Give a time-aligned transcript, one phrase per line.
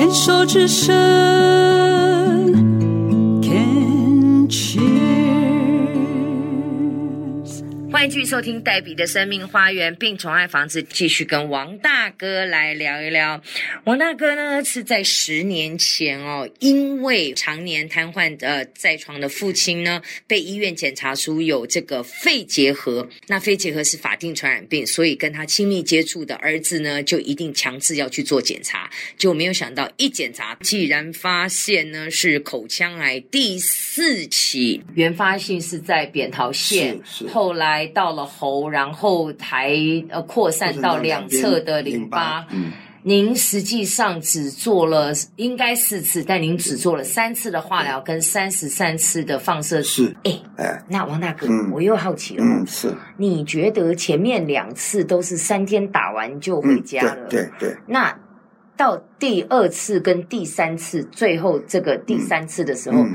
[0.00, 1.39] 牵手之声。
[8.10, 13.40] 续收听黛比的生命花园并宠爱房子，继续跟王大哥来聊一聊。
[13.84, 23.08] 王大哥呢是在十年前哦，因为常年瘫痪呃在床的父亲呢，被医院检查出有这个肺结核。
[23.28, 28.90] 那肺结核是法定传染病，所以跟他亲密接触的儿子呢，就一定强制要去做检查。
[29.16, 36.98] 就没有想到一检查，既然发现呢是口腔癌第四期，原发性是在扁桃腺，
[37.32, 39.76] 后来到了喉，然后还
[40.08, 42.46] 呃扩散到两侧的淋巴。
[42.50, 49.82] 嗯，您实际上只做了应该四次，但您只做了三次的化疗跟三十三次的放射。
[49.82, 57.26] 是，哎，哎，那王大哥，嗯我又好奇了，嗯，是，你觉得前面两次都是三天打完就回嗯，家了？
[57.28, 58.18] 对对对，那
[58.76, 63.14] 到第二次跟第三次，最后这个第三次的时候，嗯，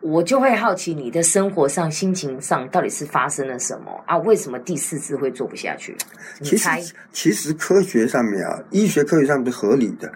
[0.00, 4.16] 我就会好奇你的生活上、心情上到底是发生了什么啊？
[4.18, 5.96] 为什么第四次会做不下去？
[6.42, 6.56] 其？
[6.56, 10.10] 实其实科学上面啊，医学科学上是合理的，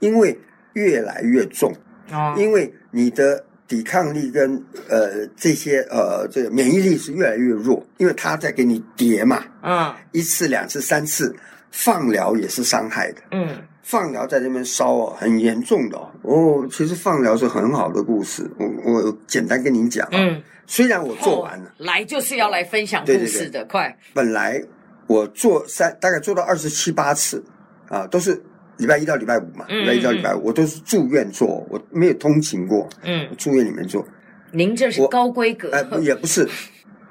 [0.00, 0.38] 因为
[0.74, 1.72] 越来越重，
[2.10, 11.34] 哦，因为你的抵抗力跟呃这些呃这个免疫力是越来越弱，因为它在给你叠嘛，嗯一次、两次、三次，
[11.70, 13.22] 放疗也是伤害的。
[13.30, 13.48] 嗯，
[13.82, 16.10] 放疗在这边烧哦，很严重的哦。
[16.22, 20.10] 哦，其实放疗是很好的故事，我我简单跟您讲啊。
[20.12, 24.62] 嗯，虽然我做完了，来就是要来分享故事的，快，本来
[25.06, 27.42] 我做三大概做到二十七八次
[27.88, 28.40] 啊，都是
[28.78, 34.06] 礼拜一到礼拜五嘛，嗯礼拜一到礼拜五，我都是住院做，我没有通勤过，嗯，住院里面做。
[34.52, 36.48] 您这是我高规格哎、也不是，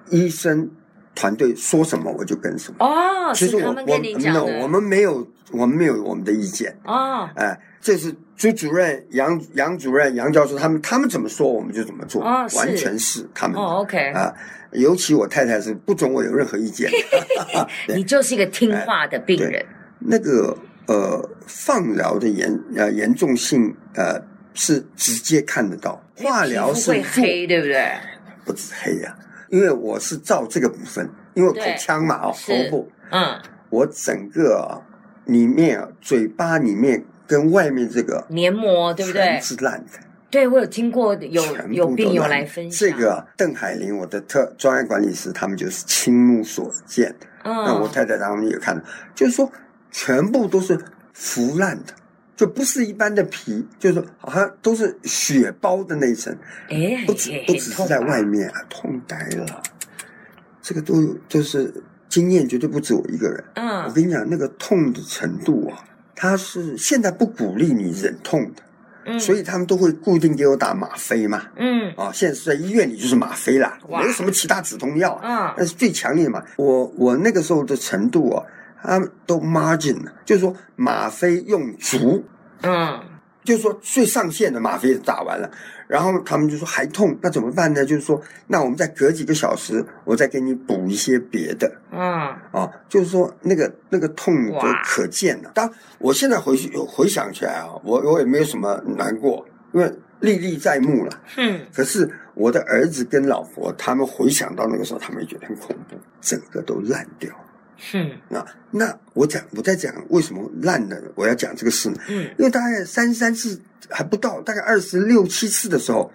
[0.10, 0.70] 医生
[1.16, 2.86] 团队说什么我就跟什么。
[2.86, 6.76] 哦，其实我我是他们跟您讲，我们没有我们没有我们的意见。
[6.86, 13.62] 哦，哎，这是朱主任、杨杨主任、杨教授他们他们怎么说我们就怎么做，哦完全是他们的。
[13.62, 14.34] 哦，OK，啊。
[14.72, 16.90] 尤其我太太是不准我有任何意见。
[17.94, 19.66] 你就是一个听话的病人，
[20.00, 24.18] 那个呃，放疗的严呃严重性呃
[24.54, 27.86] 是直接看得到，化疗是做黑，对不对？
[28.46, 29.14] 不止黑呀、
[29.50, 33.38] 因为我是照这个部分，因为口腔嘛哦，喉部，嗯，
[33.70, 34.80] 我整个啊
[35.26, 39.42] 里面啊嘴巴里面跟外面这个黏膜对不对全？
[39.42, 40.00] 是烂的。
[40.30, 47.14] 对，我有听过有有病友来分享这个邓海林，我的特专业管理师，他们就是亲目所见。
[47.44, 48.84] 嗯那我嗯，太太他们也看到，
[49.14, 49.52] 就是说
[49.92, 50.80] 全部都是
[51.12, 51.94] 腐烂的，
[52.38, 56.34] 就不是一般的皮，就是好像都是血包的那一层，
[56.70, 59.62] 哎，不止不只是在外，面啊，痛呆了。
[60.62, 61.74] 这个都有，就是
[62.12, 63.44] 经验绝对不止我一个人。
[63.56, 63.86] 嗯。
[63.86, 65.80] 我跟你讲，那个痛的程度啊，
[66.16, 68.62] 他是现在不鼓励你忍痛的，
[69.06, 71.42] 嗯，所以他们都会固定给我打吗啡嘛。
[71.56, 71.92] 嗯。
[71.96, 75.54] 啊，现在是在医院里就是吗啡啦，没有什么其他止痛药，嗯。
[75.58, 76.44] 那是最强烈嘛。
[76.58, 78.44] 我我那个时候的程度啊，
[78.84, 82.24] 他们都 margin 了，就是说吗啡用足，
[82.62, 83.00] 嗯
[83.44, 85.50] 就是说最上限的吗啡打完了，
[85.88, 87.84] 然后他们就说还痛，那怎么办呢？
[87.84, 92.02] 就是说，那我们再隔几个小时，我再给你补一些别的嗯
[92.52, 95.52] 啊，就是说那个那个痛就可见了。
[95.54, 101.22] 当我现在回去回想起来啊，我我也没有什么难过，因为历历在目了。
[101.38, 107.30] 嗯，可是我的儿子跟老婆他们回想到那个时候，他们也觉得很恐怖，整个都烂掉。
[107.94, 110.96] 嗯啊，那我讲我在讲为什么烂呢？
[111.16, 113.60] 我要讲这个事呢，嗯因为大概三十三次
[113.90, 116.12] 还不到，大概二十六七次的时候，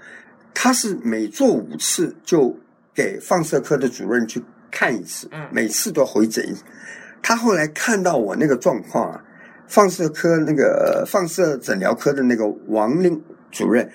[0.55, 2.57] 他是每做五次就
[2.95, 6.63] 给放射科的主任去看一次，嗯每次都回诊一次。
[7.23, 9.25] 他后来看到我那个状况啊，
[9.67, 13.91] 放射科那个呃放射诊疗科的那个王令主任，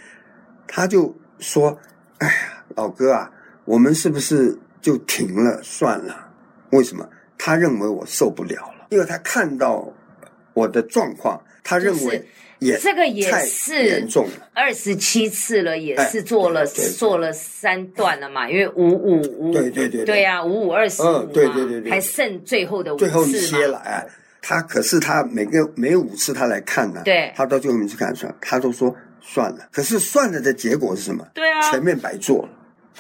[0.68, 1.80] 他就说
[2.20, 2.34] ：“哎呀，
[2.76, 3.32] 老哥啊，
[3.64, 6.28] 我们是不是就停了算了？
[6.72, 7.08] 为什么？
[7.44, 9.92] 他认为我受不了了，因为他看到
[10.54, 12.24] 我的状况，他认为
[12.60, 14.48] 也这个也是严重了。
[14.54, 24.06] 二十七次了，也哎是做了做了三段了嘛，因为五五五，对对对对对呀，五五二十五嗯对对对对还剩最后的五最后一些了，哎，
[24.40, 29.68] 他可是他每个每五次他来看呢，对他到最后面去看算，他都说算了。
[29.72, 31.28] 可是算了的结果是什么？
[31.34, 32.50] 对啊前面白做了，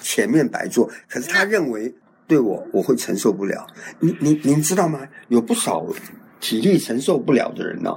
[0.01, 1.93] 前面白做，可是他认为
[2.31, 3.67] 对我我会承受不了。
[3.99, 5.05] 您您您知道吗？
[5.27, 5.85] 有不少
[6.39, 7.93] 体力承受不了的人呢、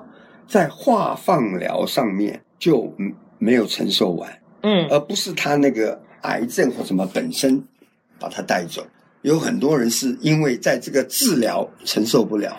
[0.48, 4.28] 在化放疗上面就嗯没有承受完。
[4.62, 7.62] 嗯而不是他那个癌症或什么本身
[8.18, 8.84] 把他带走。
[9.22, 12.56] 有很多人是因为在这个治疗承受不了，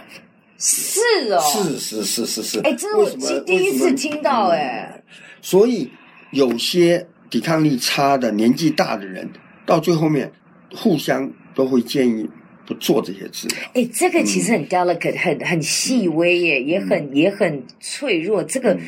[0.58, 1.02] 是
[1.34, 5.02] 哦，是是是是是，哎，这是我第第一次听到哎、嗯
[5.42, 5.92] 所以
[6.32, 9.30] 有些抵抗力差的、年纪大的人，
[9.66, 10.32] 到最后面
[10.74, 12.30] 互相都会建议
[12.68, 13.58] 不做这些治疗。
[13.74, 18.44] 哎，这个其实很 delicate，、很很细微耶，也很、也很脆弱。
[18.44, 18.82] 这个、嗯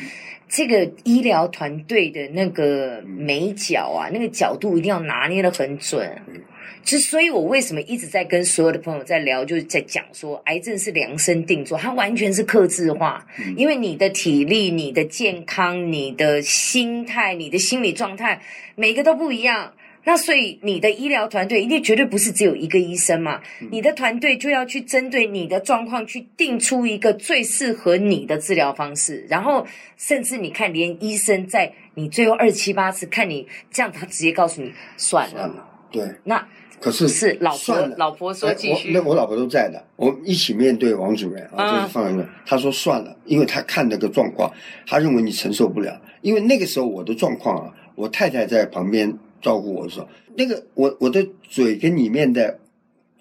[0.50, 6.10] 这个医疗团队的那个眉角啊，那个角度一定要拿捏的很准。
[6.26, 6.40] 嗯
[6.84, 18.40] 之所以，我为什么一直在跟所有的朋友在聊，就是在讲说，癌症是量身定做，它完全是克制化，嗯因为你的体力、你的健康、你的心态、你的心理状态，
[18.74, 19.74] 每个都不一样。
[20.08, 29.66] 那所以你的医疗团队一定绝对不是只有一个医生嘛，你的团队就要去针对你的状况去定出一个最适合你的治疗方式，然后
[29.98, 35.32] 甚至你看，连医生在你最后二七八次看你这样，他直接告诉你算了。
[35.32, 36.42] 算了，对，那
[36.80, 38.88] 可是是老婆老婆说哎继续。
[38.88, 44.50] 我那我老婆都在的，我们一起面对王主任啊，啊就是放在那，他说算了，因为他看那个状况，
[44.86, 52.58] 他认为你承受不了，因为那个时候我的状况啊，我太太在旁边照顾我的时候，那个我我的嘴跟里面的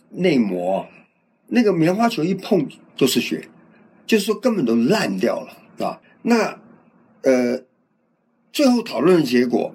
[0.10, 0.86] 内膜，
[1.48, 3.48] 那个棉花球一碰都是血，
[4.06, 6.02] 就是说根本都烂掉了，是吧？
[6.22, 6.60] 那
[7.24, 7.62] 呃，
[8.52, 9.74] 最后讨论的结果，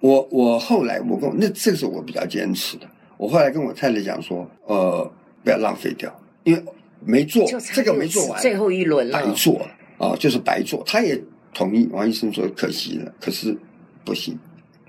[0.00, 5.10] 我我后来我跟我那这个是我比较坚持的，我后来跟我太太讲说，呃，
[5.44, 6.12] 不要浪费掉，
[6.44, 6.64] 因为
[7.04, 9.30] 没做这个没做完，最后一轮了白。
[9.32, 9.66] 做了
[9.98, 10.82] 啊，就是白做。
[10.84, 11.20] 他也
[11.54, 13.56] 同意，王医生说可惜了，可是
[14.04, 14.38] 不行，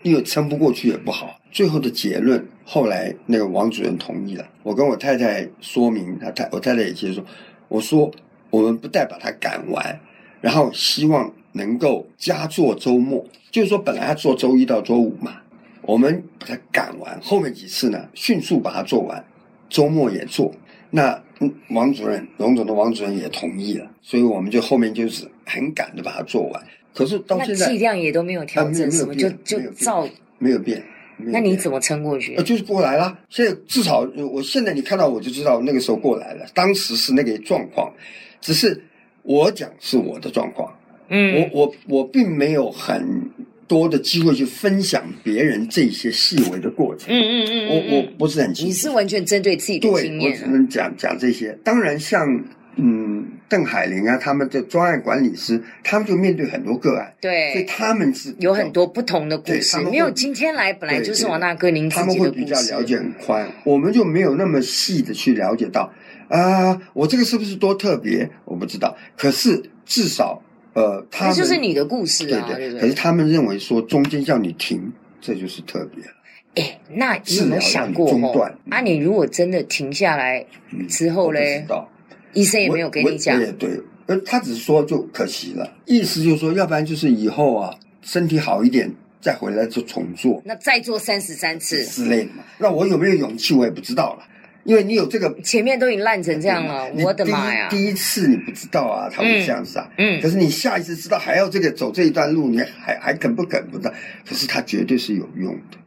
[0.04, 1.40] 因为撑不过去也不好。
[1.52, 7.24] 最后的结论，后来那个王主任同意了，我跟我太太说明，他太我太太也接受，
[7.68, 8.12] 我说
[8.50, 10.00] 我们不但把它赶完，
[10.42, 15.42] 然后希望能够加做周末，就是说本来要做周一到周五嘛，
[15.82, 19.26] 我们把它赶完，后面几次呢迅速把它做完，
[19.70, 20.54] 周末也做。
[20.90, 21.22] 那
[21.70, 26.64] 王主任，荣总的王主任也同意了，所以我们就后面就是很赶的把它做完。
[26.98, 30.08] 可是到那现在剂量也都没有调整，什么就就照。
[30.40, 30.84] 没有变。
[31.18, 32.44] 那你怎么撑过去呃，？
[32.44, 33.18] 就是过来了。
[33.30, 36.46] 现在至少，呃我现在你看到我就知道那个时候过来了。
[36.54, 37.92] 当时是那个状况，
[38.40, 38.80] 只是
[39.24, 40.72] 我讲是我的状况，
[41.10, 43.32] 嗯，我我我并没有很
[43.68, 47.08] 多的机会去分享别人这些细微的过程。
[47.10, 48.68] 嗯嗯嗯嗯，我我嗯不是很清楚。
[48.68, 50.36] 你是完全针对自己的对，经验啊。
[50.40, 51.58] 我只能讲讲这些。
[51.64, 52.44] 当然像，
[52.77, 62.56] 嗯邓海玲啊，他们的专案管理师，他们就面对很多个案，对所以，他们是有很多不同的故事没有今天来本来就是王大哥您自他们会比较。
[62.62, 65.91] 了解很宽，我们就没有那么细的去了解到
[66.29, 68.29] 啊，我这个是不是多特别？
[68.45, 68.95] 我不知道。
[69.18, 70.41] 可是至少
[70.74, 72.81] 呃，他就是你的故事啊，对对，对对？
[72.81, 74.91] 可是他们认为说中间叫你停，
[75.21, 76.12] 这就是特别了。
[76.56, 78.53] 哎，那你有没有想过中断？
[78.69, 81.89] 啊，你如果真的停下来嗯之后嘞我不知，道
[82.33, 83.69] 医生也没有给你讲也对，
[84.06, 92.44] 呃，他只是说就可惜了，意思就是说，要不然就是以后啊，身体好一点再回来就重做那再做三十三次，之类的嘛。
[92.59, 94.24] 那我有没有勇气，我也不知道了，
[94.63, 97.68] 因为你有这个前面都已经烂成这样了，我的妈呀！
[97.69, 99.89] 第一次你不知道啊，他会这样子啊。
[99.97, 103.94] 嗯可是你下一次知道还要这个走这一段路，你还还肯不肯不知道？
[104.27, 105.77] 可是它绝对是有用的，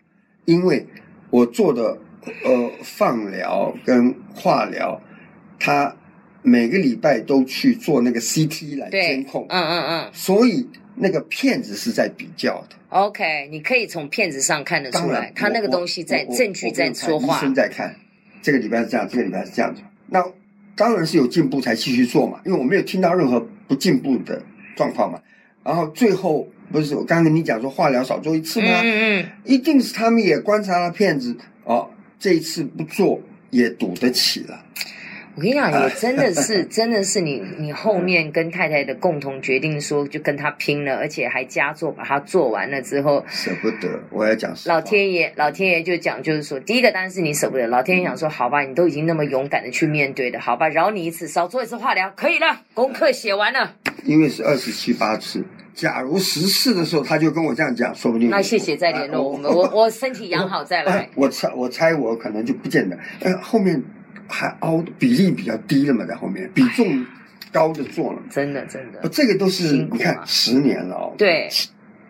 [0.44, 0.86] 因为
[1.30, 1.96] 我做的
[2.44, 5.00] 呃放疗跟化疗，
[5.58, 5.94] 他
[6.42, 12.76] 每个礼拜都去做那个 CT 来监控，嗯嗯嗯所以那个骗子是在比较的。
[12.88, 17.40] ，OK，你可以从片子上看得出来，，他那个东西在证据在说话医。
[17.40, 17.94] 生在看，
[18.42, 19.82] 这个礼拜是这样，这个礼拜是这样子。
[20.08, 20.24] 那
[20.74, 24.42] 当然是有进步才继续做嘛，因为我没有听到任何不进步的
[24.76, 25.20] 状况嘛。
[25.62, 28.80] 然后最后不是我刚刚跟你讲说化疗少做一次嗯吗？
[28.82, 33.20] 嗯嗯，一定是他们也观察了骗子哦，这一次不做
[33.50, 34.64] 也赌得起了。
[35.40, 55.42] 我跟你讲， 也真的是，真的是你，你后面跟太太的共同决定说，就跟他拼了，而且还加做，把它做完了之后，舍不得，我要讲老天爷，老天爷就讲，就是说，第一个当然是你舍不得，老天爷想说，好吧，你都已经那么勇敢的去面对的，好吧，饶你一次，少做一次化疗，可以了，功课写完了，因为是二十七八次，
[55.72, 61.08] 假如十次的时候他就跟我这样讲，说不定那谢谢再联络我们，我我身体养好再来哎。
[61.14, 63.82] 我猜我猜我可能就不见得，呃，后面
[64.30, 67.04] 还凹比例比较低了嘛，在后面比重
[67.52, 71.14] 高的做了，真的真的呃，这个都是你看十年了哦。
[71.18, 71.48] 对，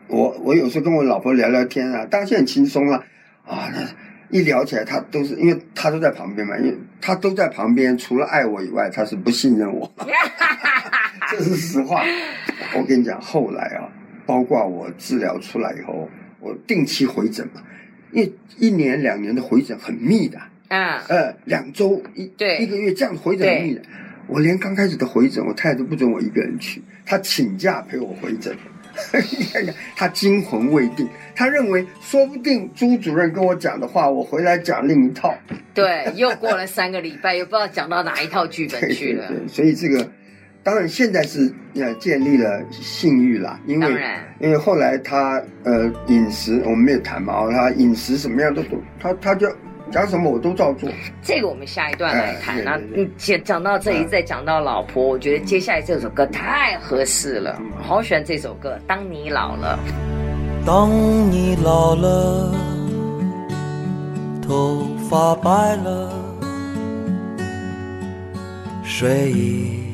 [0.06, 3.02] 我我有时候跟我老婆聊聊天啊，当然现在很轻松了
[3.46, 9.90] 啊，那一聊起来，她都是因为她都在旁边嘛，因为她都在旁边，除了爱我以外，她是不信任我，
[11.30, 12.04] 这是实话。
[12.76, 13.88] 我跟你讲，后来啊，
[14.26, 16.08] 包括我治疗出来以后，
[16.38, 17.62] 我定期回诊嘛，
[18.12, 20.38] 因为一年两年的回诊很密的，
[20.70, 23.82] 啊，呃，两周一对一个月这样回诊很密的。
[24.26, 28.56] 我连刚开始的回诊，我太太都不准我一个人去，她请假陪我回诊。
[29.32, 35.32] 你看看，他惊魂未定，他认为说不定朱主任跟我讲的话，我回来讲另一套。
[35.72, 39.28] 对，又过了三个礼拜，又不知道讲到哪一套剧本去了。
[39.28, 40.06] 对对对，所以这个
[40.62, 43.98] 当然现在是呃建立了信誉啦，因为当
[44.40, 49.48] 因为后来他呃饮食我们没有谈嘛，哦，他饮食什么样都都他他就
[49.90, 50.88] 讲什么我都照做。
[51.22, 52.62] 这个我们下一段来谈。
[52.64, 58.78] 那你讲讲到这里，嗯再讲到老婆，我觉得接下来这首歌太合适了，嗯好喜欢这首歌。
[58.86, 59.78] 当你老了，
[60.64, 60.90] 当
[61.30, 62.54] 你老了，
[64.40, 66.12] 头发白了，
[68.84, 69.92] 睡意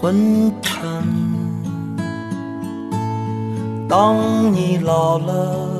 [0.00, 0.80] 昏沉。
[3.88, 5.79] 当你老了，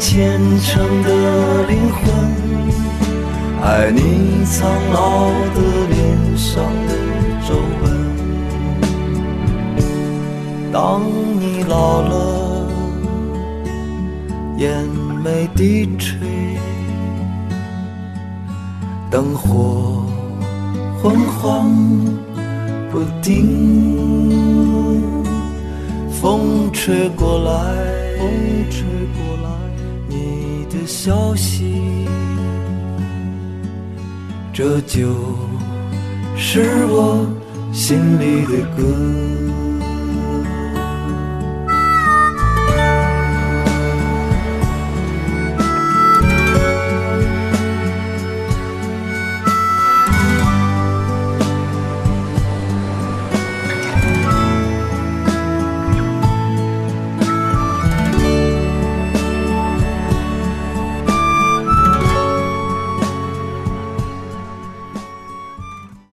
[0.00, 1.08] 虔诚的
[1.66, 2.00] 灵魂，
[3.62, 5.98] 爱你苍老的脸
[6.38, 6.90] 上的
[7.46, 7.84] 皱纹。
[10.72, 11.02] 当
[11.38, 12.66] 你老了，
[14.56, 14.88] 眼
[15.22, 16.16] 眉低垂，
[19.10, 20.02] 灯火
[21.02, 21.70] 昏黄
[22.90, 25.02] 不定，
[26.10, 27.50] 风吹过来，
[28.18, 28.30] 风
[28.70, 28.82] 吹
[29.14, 29.50] 过来，
[30.80, 31.74] 的消息，
[34.52, 35.02] 这就
[36.36, 37.26] 是我
[37.70, 38.82] 心里的歌。